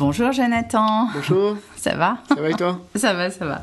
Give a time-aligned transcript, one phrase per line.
[0.00, 1.08] Bonjour Jonathan.
[1.12, 1.58] Bonjour.
[1.76, 3.62] Ça va Ça va et toi Ça va, ça va.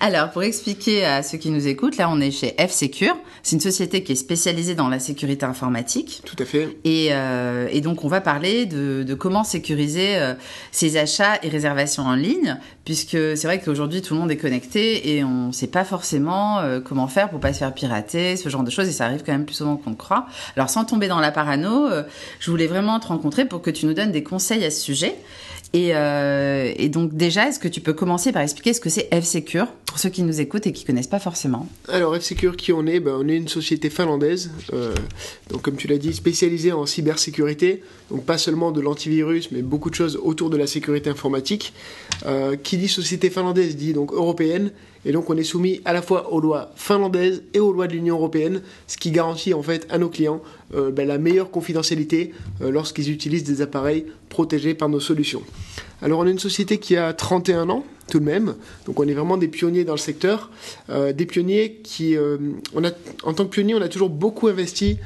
[0.00, 3.14] Alors, pour expliquer à ceux qui nous écoutent, là, on est chez F-Secure.
[3.42, 6.22] C'est une société qui est spécialisée dans la sécurité informatique.
[6.24, 6.78] Tout à fait.
[6.84, 10.32] Et, euh, et donc, on va parler de, de comment sécuriser euh,
[10.72, 15.16] ses achats et réservations en ligne, puisque c'est vrai qu'aujourd'hui, tout le monde est connecté
[15.16, 18.48] et on ne sait pas forcément euh, comment faire pour pas se faire pirater, ce
[18.48, 20.26] genre de choses, et ça arrive quand même plus souvent qu'on ne croit.
[20.56, 22.02] Alors, sans tomber dans la parano, euh,
[22.40, 25.14] je voulais vraiment te rencontrer pour que tu nous donnes des conseils à ce sujet.
[25.74, 29.08] Et, euh, et, donc déjà, est-ce que tu peux commencer par expliquer ce que c'est
[29.12, 32.86] F-Secure pour ceux qui nous écoutent et qui connaissent pas forcément Alors F-Secure, qui on
[32.86, 33.00] est?
[33.00, 34.94] Ben, On est une société finlandaise, euh,
[35.50, 39.90] donc comme tu l'as dit, spécialisée en cybersécurité, donc pas seulement de l'antivirus, mais beaucoup
[39.90, 41.74] de choses autour de la sécurité informatique.
[42.26, 44.72] Euh, qui dit société finlandaise dit donc européenne,
[45.04, 47.92] et donc on est soumis à la fois aux lois finlandaises et aux lois de
[47.92, 50.42] l'Union européenne, ce qui garantit en fait à nos clients
[50.74, 55.42] euh, ben, la meilleure confidentialité euh, lorsqu'ils utilisent des appareils protégés par nos solutions.
[56.02, 58.54] Alors on est une société qui a 31 ans tout de même,
[58.86, 60.50] donc on est vraiment des pionniers dans le secteur,
[60.88, 62.16] euh, des pionniers qui,
[62.74, 64.98] en tant que pionnier, on a toujours beaucoup investi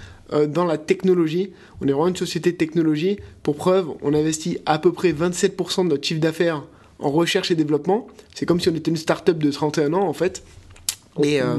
[0.48, 1.50] dans la technologie.
[1.80, 3.18] On est vraiment une société de technologie.
[3.42, 6.62] Pour preuve, on investit à peu près 27% de notre chiffre d'affaires
[6.98, 8.06] en recherche et développement.
[8.34, 10.42] C'est comme si on était une start-up de 31 ans en fait.
[11.22, 11.56] Et, euh,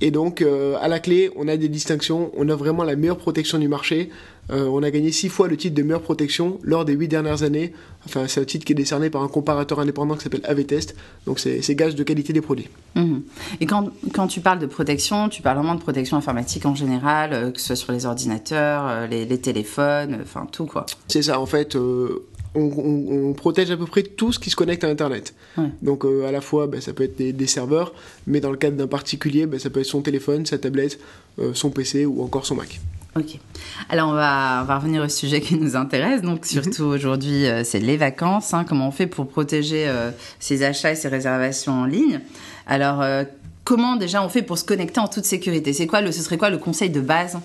[0.00, 3.16] et donc, euh, à la clé, on a des distinctions, on a vraiment la meilleure
[3.16, 4.10] protection du marché.
[4.50, 7.42] Euh, on a gagné 6 fois le titre de meilleure protection lors des 8 dernières
[7.42, 7.72] années.
[8.04, 10.94] Enfin, c'est un titre qui est décerné par un comparateur indépendant qui s'appelle AVTest.
[11.26, 12.68] Donc, c'est gage de qualité des produits.
[12.94, 13.18] Mmh.
[13.60, 17.32] Et quand, quand, tu parles de protection, tu parles vraiment de protection informatique en général,
[17.32, 20.86] euh, que ce soit sur les ordinateurs, euh, les, les, téléphones, enfin tout quoi.
[21.08, 21.76] C'est ça, en fait.
[22.56, 25.34] On, on, on, protège à peu près tout ce qui se connecte à Internet.
[25.56, 25.66] Ouais.
[25.82, 27.92] Donc euh, à la fois, bah, ça peut être des, des, serveurs,
[28.26, 30.98] mais dans le cadre d'un particulier, bah, ça peut être son téléphone, sa tablette,
[31.38, 32.80] euh, son PC ou encore son Mac.
[33.16, 33.38] Ok.
[33.88, 36.20] Alors on va, on va revenir au sujet qui nous intéresse.
[36.20, 36.90] Donc surtout mmh.
[36.90, 38.52] aujourd'hui, euh, c'est les vacances.
[38.52, 42.20] Hein, comment on fait pour protéger euh, ses achats et ses réservations en ligne?
[42.66, 43.24] Alors euh,
[43.64, 45.72] comment déjà on fait pour se connecter en toute sécurité?
[45.72, 47.38] C'est quoi le, ce serait quoi le conseil de base?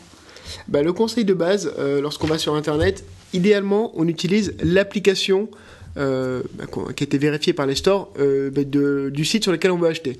[0.67, 3.03] Bah, Le conseil de base, euh, lorsqu'on va sur Internet,
[3.33, 5.49] idéalement, on utilise l'application
[5.97, 9.71] euh, bah, qui a été vérifiée par les stores euh, bah, du site sur lequel
[9.71, 10.17] on veut acheter.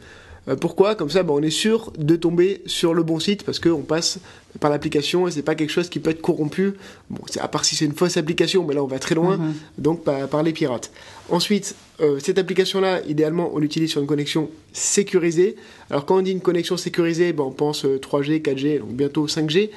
[0.48, 0.96] Euh, pourquoi?
[0.96, 4.20] Comme ça, bah, on est sûr de tomber sur le bon site parce qu'on passe
[4.60, 6.74] par l'application et c'est pas quelque chose qui peut être corrompu.
[7.10, 9.42] Bon, à part si c'est une fausse application, mais là on va très loin, mm
[9.42, 9.82] -hmm.
[9.82, 10.92] donc par, par, les pirates.
[11.30, 15.56] Ensuite, euh, cette application-là, idéalement, on l'utilise sur une connexion sécurisée.
[15.90, 19.70] Alors quand on dit une connexion sécurisée, ben, on pense 3G, 4G, donc bientôt 5G,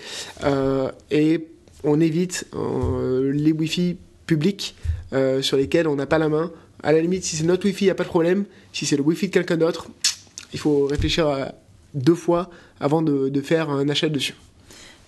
[0.45, 1.47] euh, et
[1.85, 4.75] on évite euh, les Wi-Fi publics
[5.13, 6.51] euh, sur lesquels on n'a pas la main.
[6.83, 8.45] À la limite, si c'est notre Wi-Fi, il n'y a pas de problème.
[8.73, 9.89] Si c'est le Wi-Fi de quelqu'un d'autre,
[10.55, 11.53] il faut réfléchir à
[11.93, 12.49] deux fois
[12.81, 14.35] avant de, de, faire un achat dessus.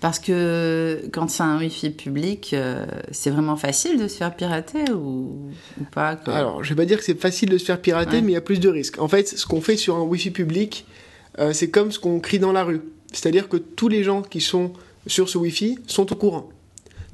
[0.01, 4.93] Parce que quand c'est un Wi-Fi public, euh, c'est vraiment facile de se faire pirater
[4.93, 6.35] ou, ou pas quoi?
[6.35, 8.23] Alors, je vais pas dire que c'est facile de se faire pirater, ouais.
[8.23, 9.01] mais il y a plus de risques.
[9.01, 10.87] En fait, ce qu'on fait sur un Wi-Fi public,
[11.39, 12.83] euh, c'est comme ce qu'on crie dans la rue.
[13.13, 14.73] C'est-à-dire que tous les gens qui sont
[15.07, 16.51] sur ce Wi-Fi sont au courant.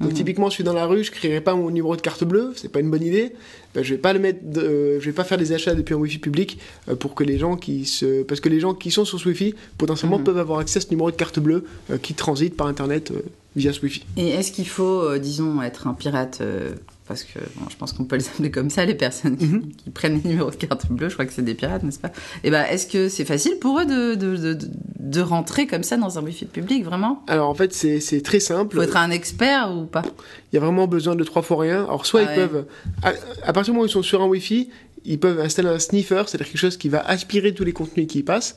[0.03, 0.15] Donc mmh.
[0.15, 2.71] typiquement, je suis dans la rue, je crierai pas mon numéro de carte bleue, c'est
[2.71, 3.33] pas une bonne idée.
[3.73, 5.95] Ben, je vais pas le mettre, de, euh, je vais pas faire des achats depuis
[5.95, 6.59] un Wi-Fi public
[6.89, 9.27] euh, pour que les gens qui se, parce que les gens qui sont sur ce
[9.29, 10.23] Wi-Fi potentiellement mmh.
[10.23, 13.13] peuvent avoir accès à ce numéro de carte bleue euh, qui transite par internet
[13.55, 14.03] via ce Wi-Fi.
[14.17, 16.41] Et est-ce qu'il faut, disons, être un pirate
[17.07, 19.71] parce que bon, je pense qu'on peut les appeler comme ça, les personnes qui, Mhm.
[19.75, 22.11] qui prennent les numéros de carte bleue, je crois que c'est des pirates, n'est-ce pas?
[22.43, 24.57] Et ben, est-ce que c'est facile pour eux de, de, de,
[24.99, 27.23] de, rentrer comme ça dans un wifi public, vraiment?
[27.27, 28.75] Alors en fait, c'est très simple.
[28.75, 30.03] Faut être un expert ou pas?
[30.51, 31.83] Il y a vraiment besoin de trois fois rien.
[31.83, 32.47] Alors soit ah ils ouais.
[32.47, 32.65] peuvent,
[33.03, 34.69] à, à, partir du moment où ils sont sur un wifi,
[35.05, 38.19] ils peuvent installer un sniffer, c'est-à-dire quelque chose qui va aspirer tous les contenus qui
[38.19, 38.55] y passent.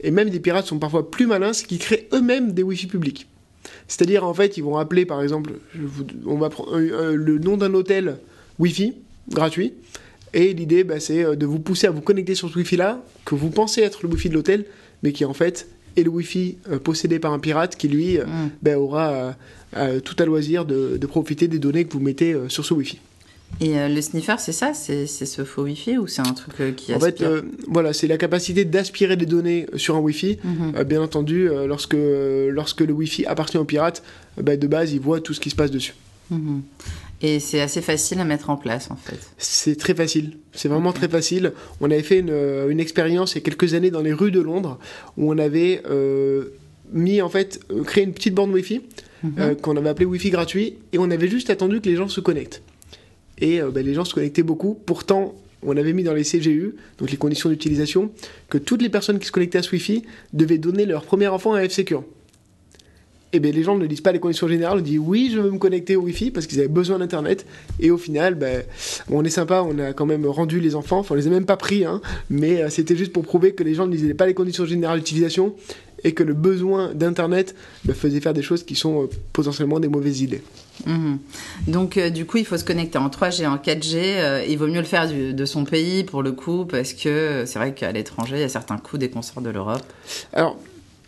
[0.00, 3.28] Et même des pirates sont parfois plus malins, c'est qu'ils créent eux-mêmes des wifi publics.
[3.88, 5.52] C'est-à-dire en fait, ils vont appeler par exemple,
[6.26, 8.18] on va prendre le nom d'un hôtel
[8.58, 8.94] Wi-Fi
[9.28, 9.74] gratuit.
[10.34, 13.34] Et l'idée, bah, c'est euh, de vous pousser à vous connecter sur ce Wi-Fi-là, que
[13.34, 14.64] vous pensez être le Wi-Fi de l'hôtel,
[15.02, 18.50] mais qui en fait est le Wi-Fi euh, possédé par un pirate qui lui mm.
[18.62, 19.36] bah, aura
[19.76, 22.74] euh, tout à loisir de, de, profiter des données que vous mettez euh, sur ce
[22.74, 22.98] Wi-Fi.
[23.60, 24.72] Et euh, le sniffer, c'est ça?
[24.74, 27.92] C'est ce faux Wi-Fi ou c'est un truc euh, qui aspire En fait, euh, voilà,
[27.92, 30.38] c'est la capacité d'aspirer des données sur un Wi-Fi.
[30.42, 30.84] Mm -hmm.
[30.84, 31.96] bien entendu, lorsque,
[32.48, 34.02] lorsque le Wi-Fi appartient au pirate,
[34.36, 35.94] bah, de base, il voit tout ce qui se passe dessus.
[36.30, 36.60] Mm -hmm.
[37.24, 39.20] Et c'est assez facile à mettre en place, en fait.
[39.38, 40.28] C'est très facile.
[40.52, 41.00] C'est vraiment okay.
[41.00, 41.52] très facile.
[41.80, 42.36] On avait fait une,
[42.72, 44.74] une, expérience il y a quelques années dans les rues de Londres
[45.16, 46.46] où on avait euh,
[46.92, 47.50] mis, en fait,
[47.84, 49.40] créé une petite borne Wi-Fi mm -hmm.
[49.40, 52.20] euh, qu'on avait appelée Wi-Fi gratuit et on avait juste attendu que les gens se
[52.28, 52.60] connectent.
[53.42, 54.78] Et euh, ben, les gens se connectaient beaucoup.
[54.86, 55.34] Pourtant,
[55.64, 58.10] on avait mis dans les CGU, donc les conditions d'utilisation,
[58.48, 61.52] que toutes les personnes qui se connectaient à ce Wi-Fi devaient donner leur premier enfant
[61.52, 62.04] à F-Secure.
[63.34, 65.50] eh bien, les gens ne lisent pas les conditions générales, on dit oui, je veux
[65.50, 67.46] me connecter au Wi-Fi parce qu'ils avaient besoin d'Internet.
[67.80, 68.62] Et au final, ben,
[69.10, 71.46] on est sympa, on a quand même rendu les enfants, enfin, on les a même
[71.46, 72.00] pas pris, hein,
[72.30, 74.98] mais euh, c'était juste pour prouver que les gens ne lisaient pas les conditions générales
[74.98, 75.54] d'utilisation
[76.04, 77.54] et que le besoin d'Internet
[77.84, 80.42] ben, faisait faire des choses qui sont euh, potentiellement des mauvaises idées.
[80.86, 81.18] Mhm.
[81.68, 84.44] Donc, euh, du coup, il faut se connecter en 3G, en 4G.
[84.48, 87.58] il vaut mieux le faire du- de son pays pour le coup, parce que c'est
[87.58, 89.82] vrai qu'à l'étranger, il y a certains coûts dès qu'on sort de l'Europe.
[90.32, 90.58] Alors,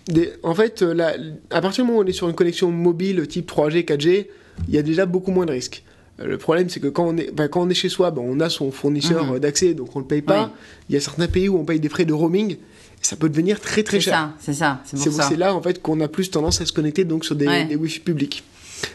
[0.07, 1.15] des- en fait, euh, là,
[1.51, 4.29] à partir du moment où on est sur une connexion mobile type 3G, 4G,
[4.69, 5.83] il y a déjà beaucoup moins de risques.
[6.21, 8.23] Euh, Le problème, c'est que quand on est, ben, quand on est chez soi, ben,
[8.25, 9.35] on a son fournisseur Mhm.
[9.35, 10.45] euh, d'accès, donc on ne le paye pas.
[10.45, 10.51] Oui.
[10.91, 12.57] Il y a certains pays où on paye des frais de roaming,
[13.05, 14.31] ça peut devenir très très cher.
[14.41, 15.27] c'est ça, c'est ça.
[15.29, 17.67] c'est là en fait qu'on a plus tendance à se connecter donc sur des, Ouais.
[17.67, 18.43] des Wi-Fi publics.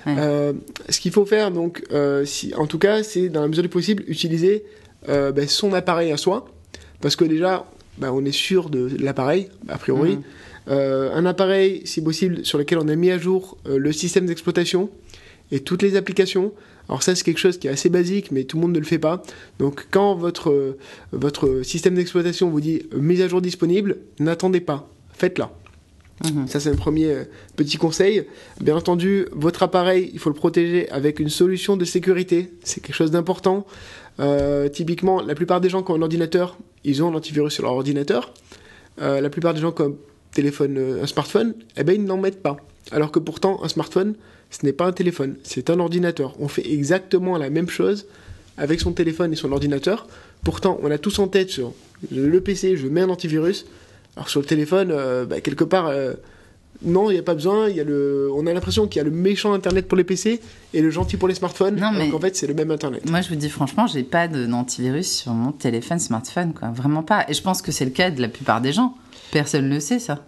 [0.06, 0.16] Ouais.
[0.18, 0.54] Euh,
[0.90, 3.70] ce qu'il faut faire donc, euh, si, en tout cas, c'est dans la mesure du
[3.70, 4.64] possible utiliser
[5.08, 6.48] euh, ben, son appareil à soi,
[7.02, 7.66] parce que déjà,
[7.98, 10.20] ben, on est sûr de l'appareil a priori.
[10.70, 14.90] Euh, un appareil, si possible, sur lequel on a mis à jour le système d'exploitation
[15.52, 16.54] et toutes les applications.
[16.88, 18.86] Alors ça, c'est quelque chose qui est assez basique, mais tout le monde ne le
[18.86, 19.22] fait pas.
[19.60, 20.78] Donc quand votre,
[21.12, 25.52] votre système d'exploitation vous dit euh, mise à jour disponible, n'attendez pas, faites-la.
[26.24, 26.48] Mhm.
[26.48, 27.24] Ça, c'est un premier euh,
[27.56, 28.26] petit conseil.
[28.62, 32.52] Bien entendu, votre appareil, il faut le protéger avec une solution de sécurité.
[32.64, 33.66] C'est quelque chose d'important.
[34.20, 37.64] Euh, typiquement, la plupart des gens qui ont un ordinateur, ils ont un antivirus sur
[37.64, 38.34] leur ordinateur.
[39.02, 39.98] Euh, la plupart des gens qui ont
[40.34, 42.58] téléphone, euh, un smartphone, eh ben, ils n'en mettent pas.
[42.92, 44.16] Alors que pourtant, un smartphone,
[44.52, 46.36] ce n'est pas un téléphone, c'est un ordinateur.
[46.40, 48.06] On fait exactement la même chose
[48.58, 50.08] avec son téléphone et son ordinateur.
[50.44, 51.74] Pourtant, on a tous en tête sur
[52.12, 53.66] le PC, je mets un antivirus.
[54.16, 56.14] Alors sur le téléphone, euh, bah, quelque part, euh,
[56.82, 57.70] non, il n'y a pas besoin.
[57.70, 58.30] Y a le...
[58.34, 60.40] On a l'impression qu'il y a le méchant Internet pour les PC
[60.74, 61.76] et le gentil pour les smartphones.
[61.76, 63.08] Non, mais- Alors qu'en fait, c'est le même Internet.
[63.10, 66.70] Moi, je vous dis franchement, j'ai pas d'antivirus sur mon téléphone, smartphone, quoi.
[66.70, 67.26] Vraiment pas.
[67.30, 68.96] Et je pense que c'est le cas de la plupart des gens.
[69.32, 70.26] Personne ne le sait, ça.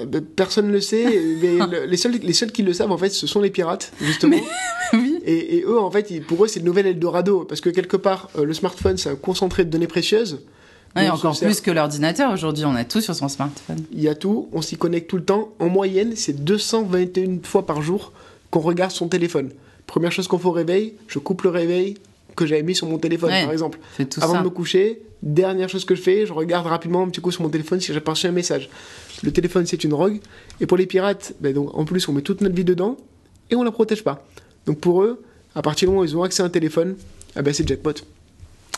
[0.00, 1.04] Euh, bah, personne ne le sait,
[1.40, 3.92] mais le- les, seuls, les seuls qui le savent, en fait, ce sont les pirates,
[4.00, 4.36] justement.
[4.92, 5.18] oui.
[5.24, 7.44] Et, et eux, en fait, pour eux, c'est le nouvel Eldorado.
[7.44, 10.40] Parce que quelque part, euh, le smartphone, c'est un concentré de données précieuses.
[10.96, 12.32] Ouais, Donc, encore plus que l'ordinateur.
[12.32, 13.78] Aujourd'hui, on a tout sur son smartphone.
[13.92, 15.50] Il y a tout, on s'y connecte tout le temps.
[15.60, 18.12] En moyenne, c'est 221 fois par jour
[18.50, 19.50] qu'on regarde son téléphone.
[19.86, 21.94] Première chose qu'on fait au réveil, je coupe le réveil
[22.40, 23.42] que j'avais mis sur mon téléphone, Ouais.
[23.44, 23.78] par exemple.
[23.96, 24.38] Tout Avant ça.
[24.40, 27.42] de me coucher, dernière chose que je fais, je regarde rapidement un petit coup sur
[27.42, 28.68] mon téléphone si j'ai reçu un message.
[29.22, 30.18] Le téléphone, c'est une rogue.
[30.60, 32.96] Et pour les pirates, ben donc, en plus, on met toute notre vie dedans
[33.50, 34.26] et on la protège pas.
[34.66, 35.22] Donc pour eux,
[35.54, 36.96] à partir du moment où ils ont accès à un téléphone,
[37.36, 37.92] ah ben c'est jackpot.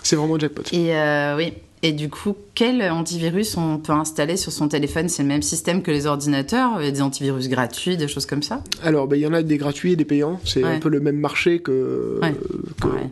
[0.02, 0.62] C'est vraiment jackpot.
[0.72, 1.52] Et euh, oui.
[1.84, 5.08] Et du coup, quel antivirus on peut installer sur son téléphone?
[5.08, 8.24] C'est le même système que les ordinateurs Il y a des antivirus gratuits, des choses
[8.24, 8.62] comme ça?
[8.84, 10.38] Alors, ben, il y en a des gratuits et des payants.
[10.44, 10.76] C'est Ouais.
[10.76, 12.34] un peu le même marché que, Ouais.
[12.80, 13.10] que, Ouais.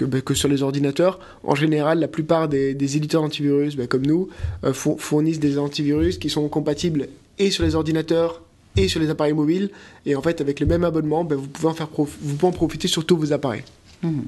[0.00, 1.18] Que, ben, que sur les ordinateurs.
[1.44, 4.28] En général, la plupart des, des éditeurs d'antivirus, ben, comme nous,
[4.64, 7.08] euh, four- fournissent des antivirus qui sont compatibles
[7.38, 8.40] et sur les ordinateurs
[8.76, 9.68] et sur les appareils mobiles.
[10.06, 12.48] Et en fait, avec le même abonnement, ben, vous, pouvez en faire prof- vous pouvez
[12.48, 13.64] en profiter sur tous vos appareils.
[14.02, 14.24] Mhm.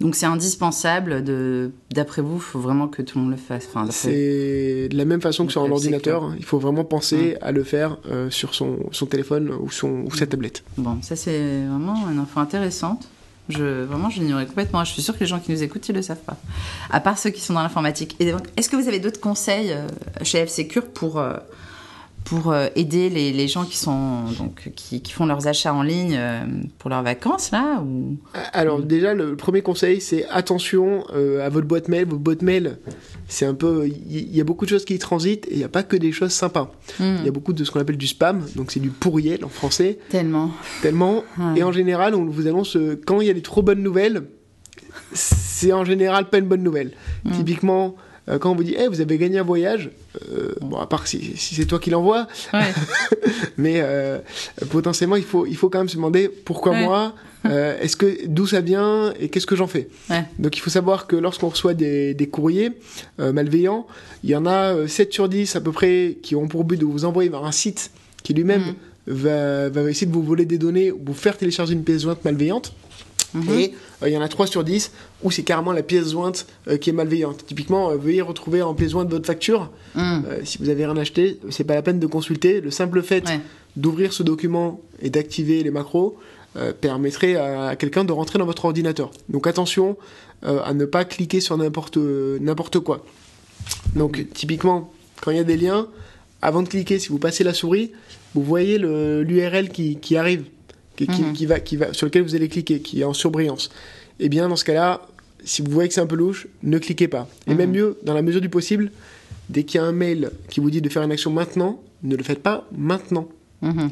[0.00, 1.22] Donc c'est indispensable.
[1.90, 3.66] D'après vous, il faut vraiment que tout le monde le fasse.
[3.68, 6.22] Enfin, C'est de la même façon que sur un ordinateur.
[6.22, 6.36] secteur.
[6.38, 10.14] Il faut vraiment penser à le faire euh, sur son, son téléphone ou, son, ou
[10.14, 10.62] sa tablette.
[10.76, 13.08] Bon, ça c'est vraiment une info intéressante.
[13.48, 14.84] Je, vraiment, je l'ignorais complètement.
[14.84, 16.36] Je suis sûre que les gens qui nous écoutent, ils le savent pas.
[16.90, 18.16] À part ceux qui sont dans l'informatique.
[18.20, 19.86] Est-ce que vous avez d'autres conseils euh,
[20.22, 21.34] chez F-Secure pour, euh,
[22.28, 25.82] pour euh, aider les, les gens qui, sont, donc, qui, qui font leurs achats en
[25.82, 26.44] ligne euh,
[26.78, 28.16] pour leurs vacances, là ou...
[28.52, 32.04] Alors déjà, le premier conseil, c'est attention euh, à votre boîte mail.
[32.06, 32.78] Votre boîte mail,
[33.28, 33.88] c'est un peu...
[33.88, 35.96] Il y, a beaucoup de choses qui y transitent et il n'y a pas que
[35.96, 36.70] des choses sympas.
[36.98, 39.44] Hmm, Il y a beaucoup de ce qu'on appelle du spam, donc c'est du pourriel
[39.44, 40.50] en français, Tellement.
[40.82, 41.24] tellement.
[41.38, 41.60] Ouais.
[41.60, 42.76] Et en général, on vous annonce,
[43.06, 44.24] quand il y a des trop bonnes nouvelles,
[45.12, 46.92] c'est en général pas une bonne nouvelle.
[47.24, 47.32] Mm.
[47.32, 47.96] Typiquement,
[48.28, 49.90] euh, quand on vous dit, Eh, vous avez gagné un voyage,
[50.32, 52.60] euh, bon, à part si, si c'est toi qui l'envoie, Ouais.
[53.56, 54.18] mais euh,
[54.70, 56.84] potentiellement, il faut, il faut quand même se demander pourquoi Ouais.
[56.84, 59.88] moi, est-ce que d'où ça vient et qu'est-ce que j'en fais?
[60.10, 60.24] Ouais.
[60.38, 62.72] Donc il faut savoir que lorsqu'on reçoit des, des courriers
[63.18, 63.86] malveillants,
[64.24, 66.76] il y en a euh, 7 sur 10 à peu près qui ont pour but
[66.78, 67.90] de vous envoyer vers un site
[68.22, 68.74] qui lui-même Mhm.
[69.06, 72.22] va, va essayer de vous voler des données ou vous faire télécharger une pièce jointe
[72.24, 72.74] malveillante.
[73.34, 73.58] Mhm.
[73.58, 74.90] Et euh, il y en a 3 sur 10
[75.22, 77.44] où c'est carrément la pièce jointe euh, qui est malveillante.
[77.46, 79.70] Typiquement, euh, veuillez retrouver en pièce jointe votre facture.
[79.94, 80.22] Hmm.
[80.26, 82.60] Euh, si vous avez rien acheté, c'est pas la peine de consulter.
[82.60, 83.40] Le simple fait Ouais.
[83.76, 86.16] d'ouvrir ce document et d'activer les macros
[86.80, 89.10] permettrait à, à quelqu'un de rentrer dans votre ordinateur.
[89.28, 89.96] Donc attention
[90.42, 93.04] à ne pas cliquer sur n'importe n'importe quoi.
[93.94, 95.86] Donc typiquement, quand il y a des liens,
[96.42, 97.92] avant de cliquer, si vous passez la souris,
[98.34, 100.44] vous voyez l'URL qui, qui arrive,
[100.98, 101.32] qui, qui- Mhm.
[101.32, 103.70] qui va, qui va, sur lequel vous allez cliquer, qui est en surbrillance.
[104.20, 105.06] Et bien dans ce cas-là,
[105.44, 107.28] si vous voyez que c'est un peu louche, ne cliquez pas.
[107.46, 107.56] Et Mhm.
[107.56, 108.90] même mieux, dans la mesure du possible,
[109.48, 112.16] dès qu'il y a un mail qui vous dit de faire une action maintenant, ne
[112.16, 113.28] le faites pas maintenant.
[113.62, 113.90] Mhm.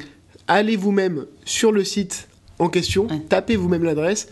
[0.48, 2.28] allez vous-même sur le site
[2.60, 3.20] en question, Ouais.
[3.28, 4.28] tapez vous-même l'adresse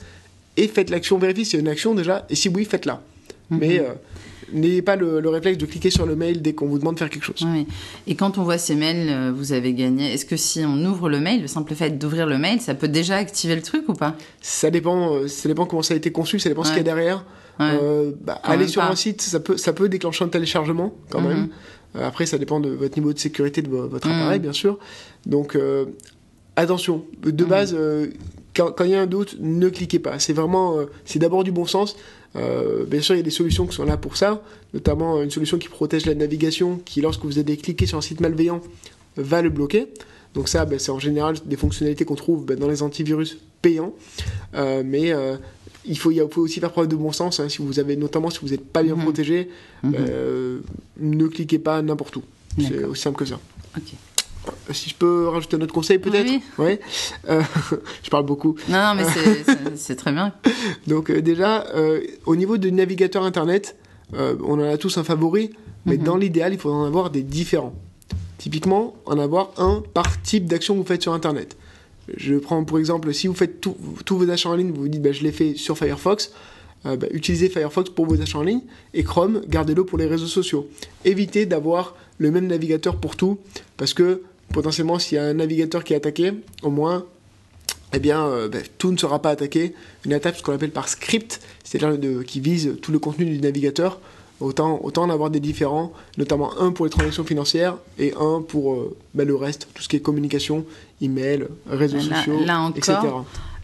[0.57, 1.19] et faites l'action.
[1.19, 3.03] Vérifiez y a une action déjà, et si oui, faites-la.
[3.51, 3.59] Mhm.
[3.59, 3.95] Mais euh,
[4.53, 6.99] n'ayez pas le, le réflexe de cliquer sur le mail dès qu'on vous demande de
[6.99, 7.43] faire quelque chose.
[7.45, 7.67] Oui.
[8.07, 10.13] Et quand on voit ces mails, euh, vous avez gagné.
[10.13, 12.89] Est-ce que si on ouvre le mail, le simple fait d'ouvrir le mail, ça peut
[12.89, 14.15] déjà activer le truc ou pas?
[14.41, 16.81] Ça dépend, euh, ça dépend comment ça a été conçu, ça dépend ce qu'il y
[16.81, 17.25] a derrière.
[17.61, 17.67] Ouais.
[17.83, 18.89] Euh, bah, aller sur pas.
[18.91, 21.29] un site, ça peut, ça peut déclencher un téléchargement quand Mhm.
[21.29, 21.49] même.
[21.97, 24.15] Euh, après, ça dépend de votre niveau de sécurité de vo- votre Mhm.
[24.15, 24.79] appareil, bien sûr.
[25.25, 25.85] Donc, euh,
[26.57, 27.05] attention.
[27.23, 27.49] De Mhm.
[27.51, 27.77] base,
[28.57, 30.19] quand, il y a un doute, ne cliquez pas.
[30.19, 31.97] C'est vraiment, c'est d'abord du bon sens.
[32.37, 35.31] Euh, bien sûr, il y a des solutions qui sont là pour ça, notamment une
[35.31, 38.61] solution qui protège la navigation, qui, lorsque vous allez cliquer sur un site malveillant,
[39.17, 39.87] va le bloquer.
[40.35, 43.95] Donc ça, ben, c'est en général des fonctionnalités qu'on trouve ben, dans les antivirus payants.
[44.55, 45.37] Euh, mais euh,
[45.85, 47.39] il faut, il faut aussi faire preuve de bon sens.
[47.39, 49.03] hein, si vous avez, notamment si vous n'êtes pas bien Mhm.
[49.03, 49.49] protégé,
[49.85, 49.95] Mhm.
[51.01, 52.23] ne cliquez pas n'importe où.
[52.61, 53.39] C'est aussi simple que ça.
[54.73, 56.41] Si je peux rajouter un autre conseil, peut-être Oui.
[56.59, 56.81] Ouais.
[57.29, 57.43] Euh,
[58.03, 58.57] je parle beaucoup.
[58.69, 59.05] Non, non, mais
[59.77, 60.33] c'est- très bien.
[60.87, 63.77] Donc euh, déjà, euh, au niveau du navigateur Internet,
[64.13, 65.51] on en a tous un favori,
[65.87, 66.05] mais Mhm.
[66.05, 67.75] dans l'idéal, il faudrait en avoir des différents.
[68.39, 71.57] Typiquement, en avoir un par type d'action que vous faites sur Internet.
[72.17, 73.77] Je prends pour exemple, si vous faites tous
[74.19, 76.33] vos achats en ligne, vous vous dites, bah, je l'ai fait sur Firefox,
[76.85, 78.61] bah, utilisez Firefox pour vos achats en ligne,
[78.93, 80.69] et Chrome, gardez-le pour les réseaux sociaux.
[81.07, 83.39] Évitez d'avoir le même navigateur pour tout,
[83.79, 84.23] parce que
[84.53, 86.33] potentiellement, s'il y a un navigateur qui est attaqué,
[86.63, 87.05] au moins,
[87.93, 89.75] eh bien, euh, bah, tout ne sera pas attaqué.
[90.05, 94.01] Une attaque, ce qu'on appelle par script, c'est-à-dire qui vise tout le contenu du navigateur.
[94.41, 98.75] Autant, autant en avoir des différents, notamment un pour les transactions financières et un pour
[98.75, 100.65] euh, bah, le reste, tout ce qui est communication,
[101.01, 102.97] email, réseaux Là- sociaux, là encore, etc.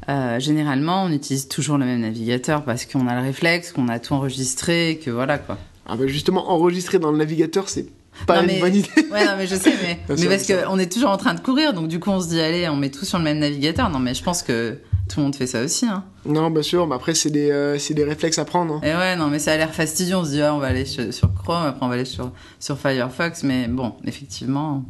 [0.09, 3.99] Euh, généralement, on utilise toujours le même navigateur parce qu'on a le réflexe, qu'on a
[3.99, 5.59] tout enregistré, que voilà quoi.
[5.87, 7.87] Ah bah justement, enregistrer dans le navigateur, c'est
[8.27, 8.89] pas Non, une bonne idée.
[9.12, 11.41] Ouais, non, mais je sais, mais, mais sûr, parce qu'on est toujours en train de
[11.41, 13.91] courir, donc du coup, on se dit, allez, on met tout sur le même navigateur.
[13.91, 15.87] Non, mais je pense que tout le monde fait ça aussi.
[15.87, 16.05] Hein.
[16.25, 18.75] Non, bien sûr, mais après, c'est des, euh, des réflexes à prendre.
[18.75, 18.81] hein.
[18.85, 20.15] Et ouais, non, mais ça a l'air fastidieux.
[20.17, 22.79] On se dit, ah, on va aller sur, Chrome, après on va aller sur, sur
[22.79, 24.85] Firefox, mais bon, effectivement,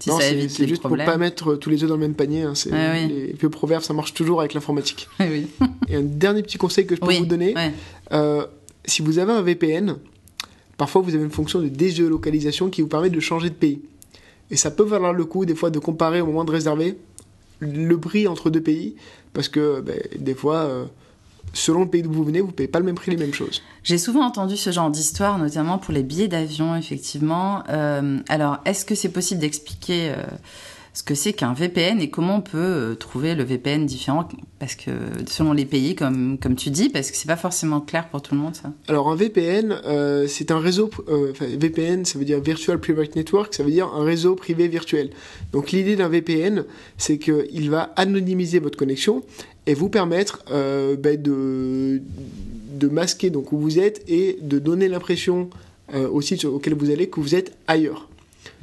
[0.00, 1.04] si non, c'est juste problèmes.
[1.06, 2.42] pour pas mettre euh, tous les œufs dans le même panier.
[2.42, 2.54] hein.
[2.54, 3.08] C'est- Ouais, oui.
[3.08, 5.08] Les vieux proverbes, ça marche toujours avec l'informatique.
[5.20, 5.46] oui,
[5.88, 7.18] Et un dernier petit conseil que je peux oui.
[7.18, 7.72] vous donner, ouais.
[8.12, 8.44] Euh,
[8.86, 9.96] si vous avez un VPN,
[10.80, 13.82] parfois vous avez une fonction de dégéolocalisation qui vous permet de changer de pays.
[14.50, 16.96] Et ça peut valoir le coup des fois de comparer au moment de réserver
[17.58, 18.96] le prix entre deux pays,
[19.34, 20.86] parce que ben, des fois, euh,
[21.52, 23.60] selon le pays d'où vous venez, vous payez pas le même prix les mêmes choses.
[23.84, 27.62] J'ai souvent entendu ce genre d'histoire, notamment pour les billets d'avion, effectivement.
[27.68, 30.22] Euh, alors, est-ce que c'est possible d'expliquer euh,
[30.92, 34.28] ce que c'est qu'un VPN et comment on peut euh, trouver le VPN différent
[34.58, 34.90] Parce que
[35.26, 38.34] selon les pays, comme, comme tu dis, parce que c'est pas forcément clair pour tout
[38.34, 38.72] le monde, ça.
[38.88, 43.54] Alors un VPN, euh, c'est un réseau, euh, VPN ça veut dire Virtual Private Network,
[43.54, 45.10] ça veut dire un réseau privé virtuel.
[45.52, 46.64] Donc l'idée d'un VPN,
[46.98, 49.22] c'est qu'il va anonymiser votre connexion
[49.66, 52.02] et vous permettre euh, ben, de,
[52.72, 55.50] de masquer donc où vous êtes et de donner l'impression
[55.94, 58.08] euh, au site auquel vous allez que vous êtes ailleurs.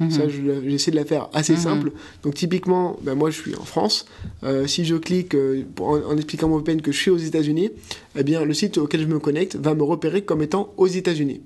[0.00, 0.10] Mhm.
[0.10, 1.58] Ça, je j'essaie de la faire assez Mhm.
[1.58, 1.92] simple.
[2.22, 4.06] Donc, typiquement, ben, moi, je suis en France.
[4.44, 7.16] Euh, si je clique euh, pour- en, en expliquant mon VPN que je suis aux
[7.18, 7.70] États-Unis,
[8.16, 11.40] eh bien, le site auquel je me connecte va me repérer comme étant aux États-Unis.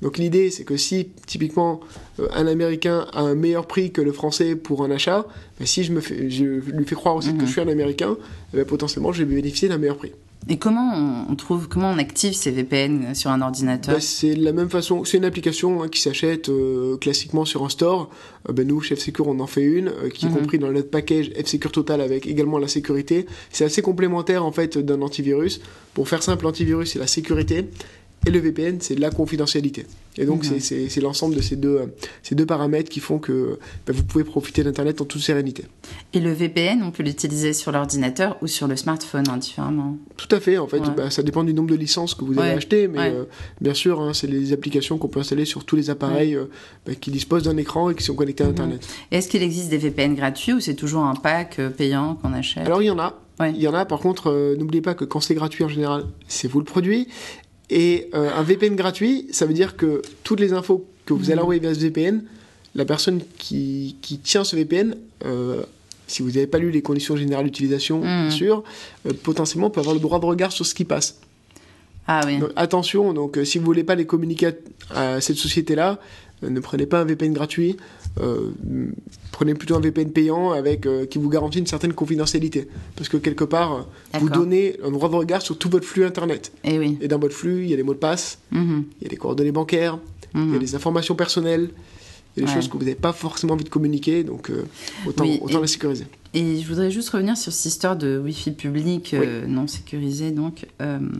[0.00, 1.78] Donc, l'idée, c'est que si, typiquement,
[2.18, 5.24] euh, un Américain a un meilleur prix que le Français pour un achat,
[5.60, 7.38] ben, si je, me fais, je lui fais croire aussi Mhm.
[7.38, 8.16] que je suis un Américain,
[8.52, 10.12] eh ben, potentiellement, je vais bénéficier d'un meilleur prix.
[10.48, 14.52] Et comment on, trouve, comment on active ces VPN sur un ordinateur Ben, c'est la
[14.52, 18.10] même façon, c'est une application hein, qui s'achète euh, classiquement sur un store.
[18.48, 20.90] Euh, ben, nous, chez F-Secure, on en fait une, euh, qui est compris dans notre
[20.90, 23.26] package F-Secure Total avec également la sécurité.
[23.50, 25.60] C'est assez complémentaire en fait d'un antivirus.
[25.94, 27.66] Pour faire simple, l'antivirus c'est la sécurité
[28.26, 29.86] et le VPN c'est de la confidentialité.
[30.18, 31.86] Et donc c'est- l'ensemble de ces deux, euh,
[32.22, 35.64] ces deux paramètres qui font que ben, vous pouvez profiter d'Internet en toute sérénité.
[36.12, 39.96] Et le VPN, on peut l'utiliser sur l'ordinateur ou sur le smartphone, hein, différemment.
[40.18, 40.90] Tout à fait, en fait, Ouais.
[40.94, 43.10] bah, ça dépend du nombre de licences que vous Ouais, avez achetées, mais ouais.
[43.14, 43.24] euh,
[43.62, 46.44] bien sûr, hein, c'est les applications qu'on peut installer sur tous les appareils euh,
[46.86, 48.48] bah, qui disposent d'un écran et qui sont connectés à.
[48.48, 48.86] Internet.
[49.10, 52.66] Et Est-ce qu'il existe des VPN gratuits ou c'est toujours un pack payant qu'on achète?
[52.66, 53.84] Alors il y en a, il y en a.
[53.86, 57.08] Par contre, euh, n'oubliez pas que quand c'est gratuit en général, c'est vous le produit.
[57.70, 61.40] Et euh, un VPN gratuit, ça veut dire que toutes les infos que vous allez
[61.40, 62.22] envoyer via ce VPN,
[62.74, 65.62] la personne qui, qui tient ce VPN, euh,
[66.06, 68.28] si vous n'avez pas lu les conditions générales d'utilisation, Mhm.
[68.28, 68.64] bien sûr,
[69.06, 71.20] euh, potentiellement peut avoir le droit de regard sur ce qui passe.
[72.06, 72.38] Ah oui.
[72.38, 74.50] Donc, attention, donc si vous voulez pas les communiquer
[74.90, 75.98] à, à cette société-là,
[76.42, 77.76] ne prenez pas un VPN gratuit,
[79.30, 83.16] prenez plutôt un VPN payant avec euh, qui vous garantit une certaine confidentialité, parce que
[83.16, 83.72] quelque part,
[84.14, 86.52] euh, vous donnez un droit de regard sur tout votre flux internet.
[86.64, 86.98] Eh oui.
[87.00, 88.84] Et dans votre flux, il y a des mots de passe, Mhm.
[89.00, 89.98] il y a des coordonnées bancaires,
[90.34, 90.58] il y a Mhm.
[90.58, 91.70] des informations personnelles,
[92.34, 92.60] Il y a des Ouais.
[92.62, 94.64] choses que vous n'avez pas forcément envie de communiquer, donc euh,
[95.06, 96.06] autant, Oui, autant et- la sécuriser.
[96.32, 100.30] Et je voudrais juste revenir sur cette histoire de Wi-Fi public euh, non sécurisé.
[100.30, 101.10] Donc, euh, donc,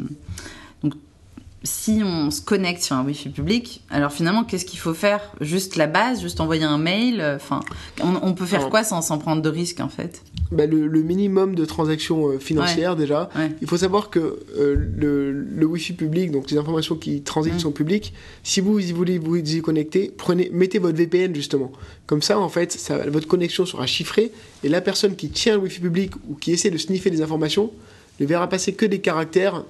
[1.65, 5.21] si on se connecte sur un Wi-Fi public, alors finalement, qu'est-ce qu'il faut faire?
[5.41, 7.21] Juste la base, juste envoyer un mail.
[7.21, 7.61] euh, Enfin,
[8.03, 10.23] on, on peut faire quoi sans s'en prendre de risques en fait?
[10.51, 13.31] Bah, le, le minimum de transactions euh, financières déjà.
[13.37, 13.53] Ouais.
[13.63, 14.19] Il faut savoir que
[14.59, 17.59] euh, le, le Wi-Fi public, donc les informations qui transitent Mm.
[17.61, 18.13] sont publiques.
[18.43, 21.71] Si vous y voulez vous y connecter, prenez, mettez votre VPN justement.
[22.07, 24.33] Comme ça, en fait, ça, votre connexion sera chiffrée
[24.65, 27.71] et la personne qui tient le Wi-Fi public ou qui essaie de sniffer des informations
[28.21, 29.65] ne verra passer que des caractères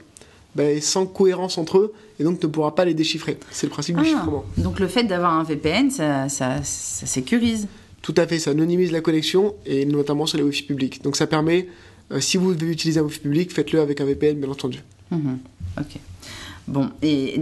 [0.54, 3.38] bah, sans cohérence entre eux et donc ne pourra pas les déchiffrer.
[3.50, 4.44] C'est le principe du Ah, chiffrement.
[4.58, 7.68] donc le fait d'avoir un VPN, ça, ça, ça sécurise.
[8.02, 11.02] Tout à fait, ça anonymise la connexion et notamment sur les Wi-Fi publics.
[11.02, 11.68] Donc ça permet,
[12.10, 14.80] euh, si vous devez utiliser un Wi-Fi public, faites-le avec un VPN bien entendu.
[15.10, 15.38] Mhm.
[15.78, 15.98] Ok.
[16.68, 17.40] Bon, et,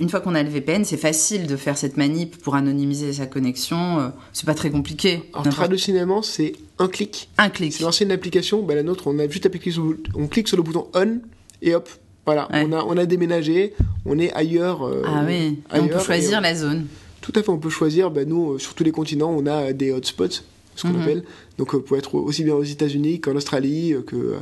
[0.00, 3.26] une fois qu'on a le VPN, c'est facile de faire cette manip pour anonymiser sa
[3.26, 4.00] connexion.
[4.00, 5.22] euh, c'est pas très compliqué.
[5.32, 7.28] Alors traditionnellement, c'est un clic.
[7.38, 7.72] Un clic.
[7.72, 10.62] C'est l'ancienne application, bah, la nôtre, on a juste appuyé sur, on clique sur le
[10.64, 11.20] bouton on
[11.62, 11.88] et hop,
[12.28, 12.66] voilà, Ouais.
[12.68, 14.86] on, a, on a déménagé, on est ailleurs.
[14.86, 16.86] euh, Ah oui, on peut choisir on- la zone.
[17.22, 19.68] Tout à fait, on peut choisir, bah, nous, euh, sur tous les continents, on a
[19.68, 20.42] euh, des hotspots,
[20.76, 21.00] ce qu'on Mhm.
[21.02, 21.24] appelle.
[21.56, 24.36] Donc, euh, vous pouvez être aussi bien aux États-Unis qu'en Australie, euh, que, euh,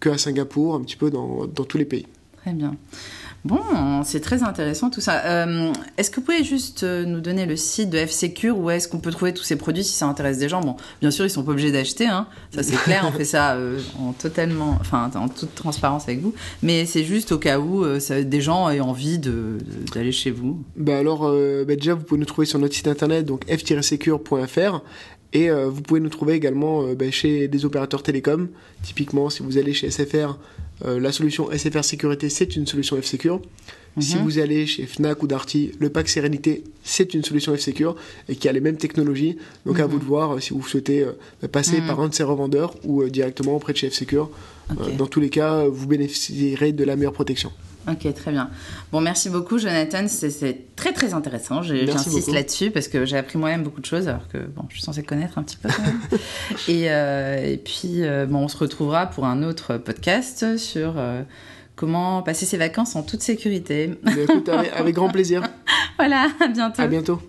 [0.00, 2.06] que à Singapour, un petit peu dans, dans tous les pays.
[2.42, 2.76] Très bien.
[3.44, 5.22] Bon, c'est très intéressant tout ça.
[5.26, 8.88] Euh, est-ce que vous pouvez juste euh, nous donner le site de F-Secure où est-ce
[8.88, 10.62] qu'on peut trouver tous ces produits si ça intéresse des gens?
[10.62, 12.26] Bon, bien sûr, ils sont pas obligés d'acheter, hein.
[12.54, 16.32] ça c'est clair, on fait ça euh, en totalement, en toute transparence avec vous.
[16.62, 20.62] Mais c'est juste au cas où des gens aient envie d'aller chez vous.
[20.76, 24.80] Bah alors, bah déjà, vous pouvez nous trouver sur notre site internet, donc f-secure.fr.
[25.34, 28.48] Et vous pouvez nous trouver également bah, chez des opérateurs télécoms.
[28.82, 30.38] Typiquement, si vous allez chez SFR,
[30.84, 33.40] euh, la solution SFR Sécurité, c'est une solution F-Secure.
[34.00, 34.22] Si Mhm.
[34.24, 37.94] vous allez chez Fnac ou Darty, le pack Sérénité, c'est une solution F-Secure
[38.28, 39.36] et qui a les mêmes technologies.
[39.66, 39.92] Donc à Mhm.
[39.92, 41.86] vous de voir euh, si vous souhaitez euh, passer Mhm.
[41.86, 44.30] par un de ces revendeurs ou directement auprès de chez F-Secure.
[44.98, 47.52] Dans tous les cas, vous bénéficierez de la meilleure protection.
[47.88, 48.48] Ok, très bien.
[48.92, 50.06] Bon, merci beaucoup, Jonathan.
[50.08, 51.62] C'est- très très intéressant.
[51.62, 54.82] J'insiste là-dessus parce que j'ai appris moi-même beaucoup de choses, alors que bon, je suis
[54.82, 55.68] censée connaître un petit peu
[56.68, 61.22] et, euh, et puis, euh, bon, on se retrouvera pour un autre podcast sur euh,
[61.76, 63.94] comment passer ses vacances en toute sécurité.
[64.02, 65.42] Mais écoute, avec, avec grand plaisir.
[65.98, 66.82] voilà, à bientôt.
[66.82, 67.20] À bientôt.